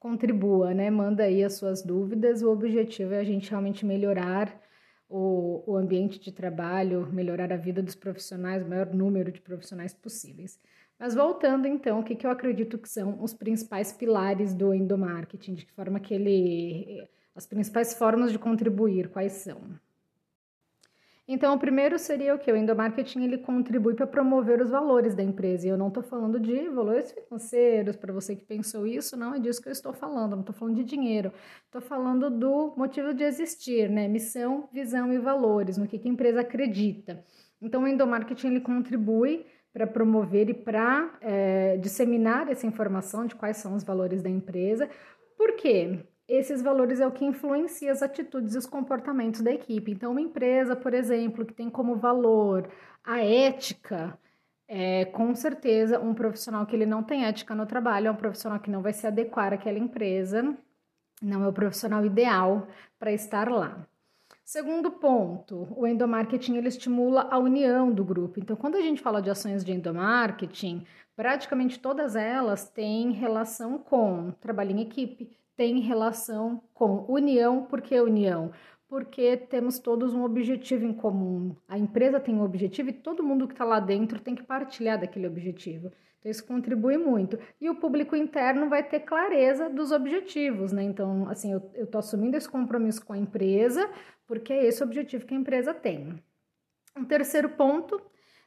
contribua, 0.00 0.74
né? 0.74 0.90
Manda 0.90 1.22
aí 1.22 1.44
as 1.44 1.54
suas 1.54 1.82
dúvidas. 1.82 2.42
O 2.42 2.50
objetivo 2.50 3.14
é 3.14 3.20
a 3.20 3.24
gente 3.24 3.48
realmente 3.48 3.86
melhorar 3.86 4.60
o, 5.08 5.62
o 5.64 5.76
ambiente 5.76 6.18
de 6.18 6.32
trabalho, 6.32 7.08
melhorar 7.12 7.52
a 7.52 7.56
vida 7.56 7.80
dos 7.80 7.94
profissionais, 7.94 8.64
o 8.64 8.68
maior 8.68 8.92
número 8.92 9.30
de 9.30 9.40
profissionais 9.40 9.94
possíveis. 9.94 10.58
Mas 10.98 11.14
voltando 11.14 11.66
então, 11.66 12.00
o 12.00 12.02
que, 12.02 12.14
que 12.14 12.26
eu 12.26 12.30
acredito 12.30 12.78
que 12.78 12.88
são 12.88 13.22
os 13.22 13.34
principais 13.34 13.92
pilares 13.92 14.54
do 14.54 14.72
endomarketing, 14.72 15.54
de 15.54 15.66
que 15.66 15.72
forma 15.72 16.00
que 16.00 16.14
ele. 16.14 17.06
as 17.34 17.46
principais 17.46 17.94
formas 17.94 18.32
de 18.32 18.38
contribuir, 18.38 19.08
quais 19.10 19.32
são? 19.32 19.78
Então, 21.28 21.54
o 21.54 21.58
primeiro 21.58 21.98
seria 21.98 22.36
o 22.36 22.38
que? 22.38 22.52
O 22.52 22.56
endomarketing 22.56 23.24
ele 23.24 23.38
contribui 23.38 23.94
para 23.94 24.06
promover 24.06 24.62
os 24.62 24.70
valores 24.70 25.12
da 25.12 25.24
empresa. 25.24 25.66
E 25.66 25.70
eu 25.70 25.76
não 25.76 25.88
estou 25.88 26.02
falando 26.02 26.38
de 26.38 26.68
valores 26.68 27.10
financeiros, 27.10 27.96
para 27.96 28.12
você 28.12 28.36
que 28.36 28.44
pensou 28.44 28.86
isso, 28.86 29.16
não 29.16 29.34
é 29.34 29.40
disso 29.40 29.60
que 29.60 29.68
eu 29.68 29.72
estou 29.72 29.92
falando, 29.92 30.32
não 30.32 30.40
estou 30.40 30.54
falando 30.54 30.76
de 30.76 30.84
dinheiro. 30.84 31.32
Estou 31.64 31.80
falando 31.80 32.30
do 32.30 32.72
motivo 32.76 33.12
de 33.12 33.24
existir, 33.24 33.90
né? 33.90 34.06
Missão, 34.06 34.68
visão 34.72 35.12
e 35.12 35.18
valores, 35.18 35.76
no 35.76 35.88
que, 35.88 35.98
que 35.98 36.08
a 36.08 36.12
empresa 36.12 36.42
acredita. 36.42 37.24
Então, 37.60 37.82
o 37.82 37.88
endomarketing 37.88 38.46
ele 38.46 38.60
contribui 38.60 39.46
para 39.76 39.86
promover 39.86 40.48
e 40.48 40.54
para 40.54 41.18
é, 41.20 41.76
disseminar 41.76 42.50
essa 42.50 42.66
informação 42.66 43.26
de 43.26 43.34
quais 43.34 43.58
são 43.58 43.74
os 43.74 43.84
valores 43.84 44.22
da 44.22 44.30
empresa. 44.30 44.88
Por 45.36 45.52
quê? 45.52 46.00
esses 46.28 46.60
valores 46.60 46.98
é 46.98 47.06
o 47.06 47.12
que 47.12 47.24
influencia 47.24 47.92
as 47.92 48.02
atitudes 48.02 48.54
e 48.54 48.58
os 48.58 48.66
comportamentos 48.66 49.42
da 49.42 49.52
equipe. 49.52 49.92
Então, 49.92 50.10
uma 50.10 50.20
empresa, 50.20 50.74
por 50.74 50.92
exemplo, 50.92 51.44
que 51.44 51.54
tem 51.54 51.70
como 51.70 51.96
valor 51.96 52.68
a 53.04 53.20
ética, 53.20 54.18
é, 54.66 55.04
com 55.04 55.32
certeza 55.34 56.00
um 56.00 56.14
profissional 56.14 56.66
que 56.66 56.74
ele 56.74 56.86
não 56.86 57.02
tem 57.02 57.24
ética 57.24 57.54
no 57.54 57.66
trabalho 57.66 58.08
é 58.08 58.10
um 58.10 58.16
profissional 58.16 58.58
que 58.58 58.70
não 58.70 58.82
vai 58.82 58.92
se 58.92 59.06
adequar 59.06 59.52
àquela 59.52 59.78
empresa, 59.78 60.56
não 61.22 61.44
é 61.44 61.48
o 61.48 61.52
profissional 61.52 62.04
ideal 62.04 62.66
para 62.98 63.12
estar 63.12 63.48
lá. 63.48 63.86
Segundo 64.46 64.92
ponto, 64.92 65.66
o 65.76 65.84
endomarketing 65.88 66.54
ele 66.56 66.68
estimula 66.68 67.26
a 67.32 67.36
união 67.36 67.92
do 67.92 68.04
grupo. 68.04 68.38
Então, 68.38 68.54
quando 68.54 68.76
a 68.76 68.80
gente 68.80 69.02
fala 69.02 69.20
de 69.20 69.28
ações 69.28 69.64
de 69.64 69.72
endomarketing, 69.72 70.86
praticamente 71.16 71.80
todas 71.80 72.14
elas 72.14 72.70
têm 72.70 73.10
relação 73.10 73.76
com 73.76 74.30
trabalho 74.40 74.70
em 74.70 74.82
equipe, 74.82 75.32
tem 75.56 75.80
relação 75.80 76.62
com 76.72 77.04
união, 77.08 77.64
por 77.64 77.82
que 77.82 78.00
união? 78.00 78.52
Porque 78.88 79.36
temos 79.36 79.80
todos 79.80 80.14
um 80.14 80.22
objetivo 80.22 80.86
em 80.86 80.92
comum. 80.92 81.56
A 81.66 81.76
empresa 81.76 82.20
tem 82.20 82.36
um 82.36 82.44
objetivo 82.44 82.90
e 82.90 82.92
todo 82.92 83.24
mundo 83.24 83.48
que 83.48 83.54
está 83.54 83.64
lá 83.64 83.80
dentro 83.80 84.20
tem 84.20 84.36
que 84.36 84.44
partilhar 84.44 85.00
daquele 85.00 85.26
objetivo. 85.26 85.90
Isso 86.28 86.44
contribui 86.44 86.98
muito. 86.98 87.38
E 87.60 87.70
o 87.70 87.76
público 87.76 88.16
interno 88.16 88.68
vai 88.68 88.82
ter 88.82 89.00
clareza 89.00 89.68
dos 89.68 89.92
objetivos, 89.92 90.72
né? 90.72 90.82
Então, 90.82 91.28
assim, 91.28 91.52
eu 91.52 91.84
estou 91.84 91.98
assumindo 91.98 92.36
esse 92.36 92.48
compromisso 92.48 93.04
com 93.04 93.12
a 93.12 93.18
empresa, 93.18 93.88
porque 94.26 94.52
é 94.52 94.66
esse 94.66 94.82
o 94.82 94.86
objetivo 94.86 95.24
que 95.24 95.34
a 95.34 95.38
empresa 95.38 95.72
tem. 95.72 96.22
Um 96.96 97.04
terceiro 97.04 97.50
ponto 97.50 98.00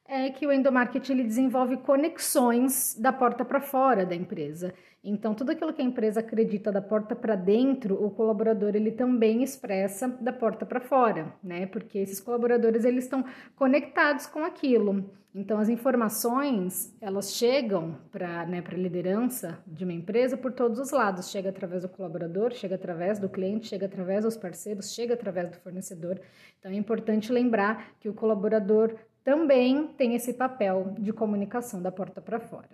é 0.09 0.31
que 0.31 0.47
o 0.47 0.51
endomarketing 0.51 1.13
ele 1.13 1.23
desenvolve 1.23 1.77
conexões 1.77 2.95
da 2.99 3.13
porta 3.13 3.45
para 3.45 3.61
fora 3.61 4.05
da 4.05 4.15
empresa. 4.15 4.73
Então, 5.03 5.33
tudo 5.33 5.51
aquilo 5.51 5.71
que 5.71 5.81
a 5.81 5.85
empresa 5.85 6.19
acredita 6.19 6.71
da 6.71 6.81
porta 6.81 7.15
para 7.15 7.35
dentro, 7.35 8.03
o 8.03 8.09
colaborador 8.09 8.75
ele 8.75 8.91
também 8.91 9.43
expressa 9.43 10.07
da 10.19 10.33
porta 10.33 10.65
para 10.65 10.81
fora, 10.81 11.33
né? 11.41 11.67
Porque 11.67 11.99
esses 11.99 12.19
colaboradores 12.19 12.83
eles 12.83 13.05
estão 13.05 13.23
conectados 13.55 14.25
com 14.25 14.43
aquilo. 14.43 15.09
Então, 15.33 15.59
as 15.59 15.69
informações 15.69 16.93
elas 16.99 17.33
chegam 17.33 17.95
para 18.11 18.47
né, 18.47 18.63
a 18.65 18.75
liderança 18.75 19.59
de 19.65 19.83
uma 19.83 19.93
empresa 19.93 20.35
por 20.35 20.51
todos 20.51 20.79
os 20.79 20.91
lados. 20.91 21.29
Chega 21.29 21.49
através 21.49 21.83
do 21.83 21.89
colaborador, 21.89 22.51
chega 22.51 22.75
através 22.75 23.19
do 23.19 23.29
cliente, 23.29 23.67
chega 23.67 23.85
através 23.85 24.25
dos 24.25 24.35
parceiros, 24.35 24.91
chega 24.91 25.13
através 25.13 25.49
do 25.49 25.57
fornecedor. 25.57 26.19
Então, 26.59 26.71
é 26.71 26.75
importante 26.75 27.31
lembrar 27.31 27.91
que 27.99 28.09
o 28.09 28.13
colaborador 28.13 28.95
também 29.23 29.87
tem 29.97 30.15
esse 30.15 30.33
papel 30.33 30.95
de 30.97 31.11
comunicação 31.13 31.81
da 31.81 31.91
porta 31.91 32.21
para 32.21 32.39
fora. 32.39 32.69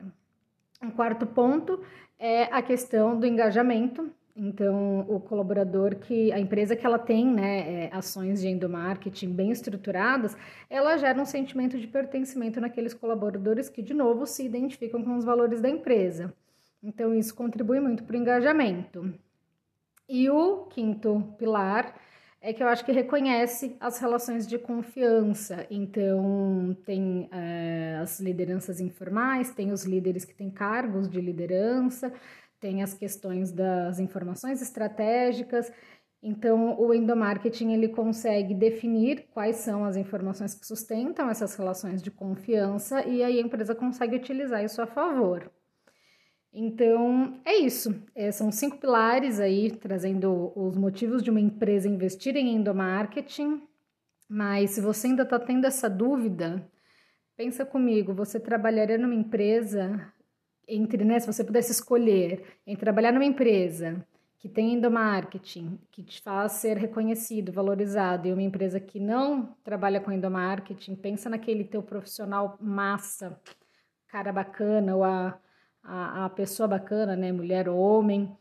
Um 0.81 0.91
quarto 0.91 1.25
ponto 1.25 1.81
é 2.19 2.43
a 2.43 2.61
questão 2.61 3.19
do 3.19 3.25
engajamento. 3.25 4.09
Então, 4.37 5.05
o 5.07 5.19
colaborador 5.19 5.95
que 5.95 6.31
a 6.33 6.39
empresa 6.39 6.75
que 6.75 6.85
ela 6.85 6.99
tem, 6.99 7.25
né, 7.25 7.85
é, 7.85 7.89
ações 7.93 8.41
de 8.41 8.49
endomarketing 8.49 9.31
bem 9.31 9.49
estruturadas, 9.49 10.35
ela 10.69 10.97
gera 10.97 11.21
um 11.21 11.25
sentimento 11.25 11.79
de 11.79 11.87
pertencimento 11.87 12.59
naqueles 12.59 12.93
colaboradores 12.93 13.69
que, 13.69 13.81
de 13.81 13.93
novo, 13.93 14.25
se 14.25 14.45
identificam 14.45 15.01
com 15.01 15.15
os 15.15 15.23
valores 15.23 15.61
da 15.61 15.69
empresa. 15.69 16.33
Então, 16.83 17.13
isso 17.13 17.33
contribui 17.33 17.79
muito 17.79 18.03
para 18.03 18.15
o 18.15 18.19
engajamento. 18.19 19.13
E 20.07 20.29
o 20.29 20.65
quinto 20.65 21.33
pilar 21.37 21.95
é 22.45 22.53
que 22.53 22.61
eu 22.61 22.67
acho 22.67 22.85
que 22.85 22.91
reconhece 22.91 23.75
as 23.79 23.97
relações 23.97 24.45
de 24.45 24.59
confiança. 24.59 25.65
Então, 25.67 26.77
tem 26.85 27.27
é, 27.31 27.97
as 27.99 28.19
lideranças 28.19 28.79
informais, 28.79 29.49
tem 29.49 29.71
os 29.71 29.83
líderes 29.83 30.23
que 30.23 30.35
têm 30.35 30.51
cargos 30.51 31.09
de 31.09 31.19
liderança, 31.19 32.13
tem 32.59 32.83
as 32.83 32.93
questões 32.93 33.51
das 33.51 33.97
informações 33.97 34.61
estratégicas. 34.61 35.71
Então, 36.21 36.79
o 36.79 36.93
endomarketing 36.93 37.73
ele 37.73 37.87
consegue 37.87 38.53
definir 38.53 39.25
quais 39.33 39.55
são 39.55 39.83
as 39.83 39.97
informações 39.97 40.53
que 40.53 40.67
sustentam 40.67 41.27
essas 41.27 41.55
relações 41.55 41.99
de 41.99 42.11
confiança 42.11 43.03
e 43.07 43.23
aí 43.23 43.39
a 43.39 43.41
empresa 43.41 43.73
consegue 43.73 44.17
utilizar 44.17 44.63
isso 44.63 44.79
a 44.83 44.85
favor. 44.85 45.51
Então, 46.57 47.38
é 47.43 47.57
isso. 47.57 47.93
É, 48.15 48.31
são 48.31 48.50
cinco 48.50 48.77
pilares 48.77 49.41
aí, 49.41 49.69
trazendo 49.71 50.53
os 50.55 50.77
motivos 50.77 51.21
de 51.21 51.29
uma 51.29 51.41
empresa 51.41 51.89
investir 51.89 52.38
em 52.38 52.55
endomarketing. 52.55 53.62
Mas 54.29 54.71
se 54.71 54.79
você 54.79 55.07
ainda 55.07 55.24
está 55.24 55.38
tendo 55.38 55.65
essa 55.67 55.89
dúvida, 55.89 56.65
pensa 57.35 57.65
comigo, 57.65 58.13
você 58.13 58.39
trabalharia 58.39 58.97
numa 58.97 59.13
empresa 59.13 60.13
entre, 60.65 61.03
né, 61.03 61.19
se 61.19 61.27
você 61.27 61.43
pudesse 61.43 61.74
escolher 61.74 62.41
entre 62.65 62.85
trabalhar 62.85 63.12
numa 63.12 63.25
empresa 63.25 64.03
que 64.39 64.47
tem 64.47 64.75
endomarketing, 64.75 65.77
que 65.91 66.03
te 66.03 66.21
faz 66.21 66.53
ser 66.53 66.77
reconhecido, 66.77 67.51
valorizado, 67.51 68.27
e 68.27 68.33
uma 68.33 68.41
empresa 68.41 68.79
que 68.79 69.00
não 69.00 69.55
trabalha 69.63 70.00
com 70.00 70.12
endomarketing, 70.12 70.95
pensa 70.95 71.29
naquele 71.29 71.65
teu 71.65 71.83
profissional 71.83 72.57
massa, 72.62 73.39
cara 74.07 74.31
bacana, 74.31 74.95
ou 74.95 75.03
a, 75.03 75.38
a, 75.85 76.25
a 76.25 76.29
pessoa 76.29 76.67
bacana, 76.67 77.15
né, 77.15 77.31
mulher 77.31 77.69
ou 77.69 77.77
homem, 77.77 78.35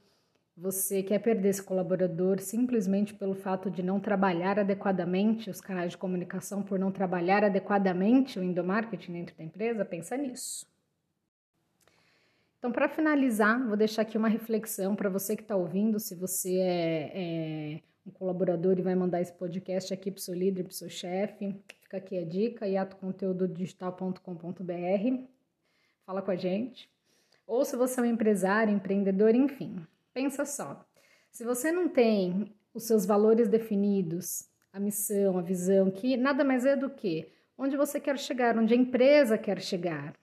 você 0.57 1.03
quer 1.03 1.19
perder 1.19 1.49
esse 1.49 1.63
colaborador 1.63 2.39
simplesmente 2.39 3.13
pelo 3.13 3.35
fato 3.35 3.69
de 3.71 3.83
não 3.83 3.99
trabalhar 3.99 4.57
adequadamente 4.59 5.51
os 5.51 5.61
canais 5.61 5.91
de 5.91 5.99
comunicação, 5.99 6.63
por 6.63 6.79
não 6.79 6.93
trabalhar 6.93 7.43
adequadamente 7.43 8.39
o 8.39 8.43
endomarketing 8.43 9.13
dentro 9.13 9.37
da 9.37 9.43
empresa? 9.43 9.85
Pensa 9.85 10.17
nisso. 10.17 10.65
Então, 12.59 12.71
para 12.73 12.89
finalizar, 12.89 13.67
vou 13.67 13.77
deixar 13.77 14.03
aqui 14.03 14.17
uma 14.17 14.29
reflexão 14.29 14.95
para 14.97 15.11
você 15.11 15.37
que 15.37 15.43
está 15.43 15.57
ouvindo, 15.57 16.01
se 16.01 16.15
você 16.15 16.61
é, 16.61 17.13
é, 17.15 17.81
um 18.07 18.11
colaborador 18.11 18.79
e 18.79 18.83
vai 18.83 18.95
mandar 18.95 19.21
esse 19.21 19.33
podcast 19.33 19.93
aqui 19.93 20.11
para 20.11 20.19
o 20.19 20.23
seu 20.23 20.35
líder, 20.35 20.63
para 20.63 20.71
o 20.71 20.75
seu 20.75 20.89
chefe, 20.89 21.55
fica 21.83 21.99
aqui 21.99 22.17
a 22.17 22.25
dica, 22.25 22.67
iatoconteudodigital.com.br, 22.67 25.25
fala 26.07 26.23
com 26.23 26.31
a 26.31 26.37
gente. 26.37 26.94
Ou 27.47 27.65
se 27.65 27.77
você 27.77 28.01
é 28.01 28.03
um 28.03 28.07
empresário, 28.07 28.75
empreendedor, 28.75 29.35
enfim, 29.35 29.87
pensa 30.13 30.45
só. 30.45 30.85
Se 31.31 31.45
você 31.45 31.71
não 31.71 31.89
tem 31.89 32.55
os 32.73 32.85
seus 32.85 33.05
valores 33.05 33.49
definidos, 33.49 34.49
a 34.73 34.81
missão, 34.81 35.39
a 35.39 35.43
visão, 35.43 35.91
que 35.91 36.17
nada 36.17 36.45
mais 36.45 36.65
é 36.65 36.75
do 36.75 36.91
que 36.91 37.31
onde 37.57 37.77
você 37.77 38.01
quer 38.01 38.19
chegar, 38.19 38.59
onde 38.59 38.75
a 38.75 38.77
empresa 38.77 39.39
quer 39.39 39.61
chegar, 39.61 40.15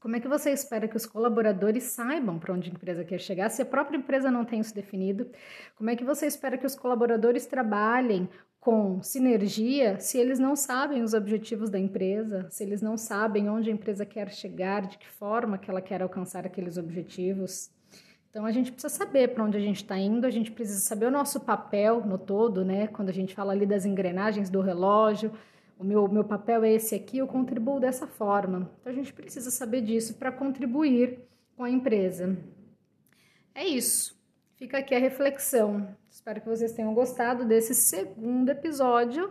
como 0.00 0.14
é 0.14 0.20
que 0.20 0.28
você 0.28 0.50
espera 0.50 0.86
que 0.86 0.96
os 0.96 1.06
colaboradores 1.06 1.84
saibam 1.84 2.38
para 2.38 2.54
onde 2.54 2.70
a 2.70 2.72
empresa 2.72 3.04
quer 3.04 3.18
chegar 3.18 3.48
se 3.50 3.62
a 3.62 3.66
própria 3.66 3.96
empresa 3.96 4.30
não 4.30 4.44
tem 4.44 4.60
isso 4.60 4.74
definido? 4.74 5.28
Como 5.74 5.90
é 5.90 5.96
que 5.96 6.04
você 6.04 6.26
espera 6.26 6.56
que 6.58 6.66
os 6.66 6.76
colaboradores 6.76 7.46
trabalhem 7.46 8.28
com 8.66 9.00
sinergia 9.00 10.00
se 10.00 10.18
eles 10.18 10.40
não 10.40 10.56
sabem 10.56 11.00
os 11.00 11.14
objetivos 11.14 11.70
da 11.70 11.78
empresa, 11.78 12.48
se 12.50 12.64
eles 12.64 12.82
não 12.82 12.96
sabem 12.96 13.48
onde 13.48 13.70
a 13.70 13.72
empresa 13.72 14.04
quer 14.04 14.28
chegar, 14.32 14.88
de 14.88 14.98
que 14.98 15.06
forma 15.06 15.56
que 15.56 15.70
ela 15.70 15.80
quer 15.80 16.02
alcançar 16.02 16.44
aqueles 16.44 16.76
objetivos? 16.76 17.70
Então 18.28 18.44
a 18.44 18.50
gente 18.50 18.72
precisa 18.72 18.92
saber 18.92 19.28
para 19.28 19.44
onde 19.44 19.56
a 19.56 19.60
gente 19.60 19.76
está 19.76 19.96
indo, 19.96 20.26
a 20.26 20.30
gente 20.30 20.50
precisa 20.50 20.80
saber 20.80 21.06
o 21.06 21.12
nosso 21.12 21.38
papel 21.38 22.04
no 22.04 22.18
todo, 22.18 22.64
né? 22.64 22.88
Quando 22.88 23.08
a 23.08 23.12
gente 23.12 23.36
fala 23.36 23.52
ali 23.52 23.66
das 23.66 23.86
engrenagens 23.86 24.50
do 24.50 24.60
relógio, 24.60 25.30
o 25.78 25.84
meu, 25.84 26.08
meu 26.08 26.24
papel 26.24 26.64
é 26.64 26.72
esse 26.72 26.92
aqui, 26.92 27.18
eu 27.18 27.28
contribuo 27.28 27.78
dessa 27.78 28.08
forma. 28.08 28.68
Então 28.80 28.92
a 28.92 28.96
gente 28.96 29.12
precisa 29.12 29.52
saber 29.52 29.80
disso 29.80 30.14
para 30.14 30.32
contribuir 30.32 31.20
com 31.56 31.62
a 31.62 31.70
empresa. 31.70 32.36
É 33.54 33.64
isso. 33.64 34.15
Fica 34.56 34.78
aqui 34.78 34.94
a 34.94 34.98
reflexão. 34.98 35.94
Espero 36.10 36.40
que 36.40 36.48
vocês 36.48 36.72
tenham 36.72 36.94
gostado 36.94 37.44
desse 37.44 37.74
segundo 37.74 38.48
episódio 38.48 39.30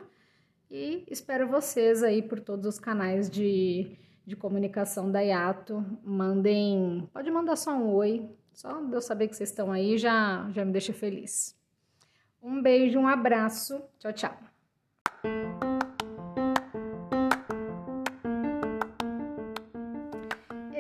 e 0.70 1.04
espero 1.10 1.48
vocês 1.48 2.04
aí 2.04 2.22
por 2.22 2.40
todos 2.40 2.68
os 2.68 2.80
canais 2.80 3.28
de, 3.28 3.98
de 4.24 4.36
comunicação 4.36 5.12
da 5.12 5.22
Iato. 5.22 5.84
Mandem, 6.04 7.10
pode 7.12 7.32
mandar 7.32 7.56
só 7.56 7.72
um 7.72 7.92
oi, 7.96 8.30
só 8.54 8.80
de 8.80 8.94
eu 8.94 9.02
saber 9.02 9.28
que 9.28 9.36
vocês 9.36 9.50
estão 9.50 9.72
aí 9.72 9.98
já, 9.98 10.48
já 10.54 10.64
me 10.64 10.72
deixa 10.72 10.94
feliz. 10.94 11.60
Um 12.40 12.62
beijo, 12.62 13.00
um 13.00 13.08
abraço. 13.08 13.82
Tchau, 13.98 14.14
tchau. 14.14 14.55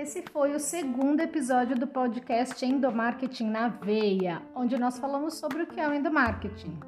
Esse 0.05 0.21
foi 0.31 0.53
o 0.53 0.59
segundo 0.59 1.19
episódio 1.19 1.75
do 1.75 1.87
podcast 1.87 2.63
Endomarketing 2.63 3.49
na 3.49 3.69
Veia, 3.69 4.39
onde 4.53 4.77
nós 4.77 4.99
falamos 4.99 5.33
sobre 5.33 5.63
o 5.63 5.65
que 5.65 5.79
é 5.79 5.89
o 5.89 5.95
endomarketing. 5.95 6.79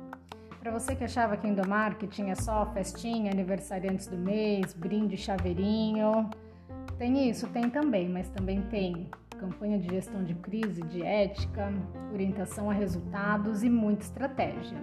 Para 0.59 0.69
você 0.69 0.95
que 0.95 1.03
achava 1.03 1.35
que 1.35 1.47
endomarketing 1.47 2.29
é 2.29 2.35
só 2.35 2.71
festinha, 2.73 3.31
aniversariantes 3.31 4.05
do 4.05 4.15
mês, 4.15 4.71
brinde, 4.71 5.17
chaveirinho, 5.17 6.29
tem 6.99 7.27
isso, 7.27 7.47
tem 7.47 7.71
também, 7.71 8.07
mas 8.07 8.29
também 8.29 8.61
tem 8.69 9.09
campanha 9.39 9.79
de 9.79 9.89
gestão 9.89 10.23
de 10.23 10.35
crise, 10.35 10.83
de 10.83 11.01
ética, 11.01 11.73
orientação 12.13 12.69
a 12.69 12.73
resultados 12.73 13.63
e 13.63 13.69
muita 13.69 14.03
estratégia. 14.03 14.77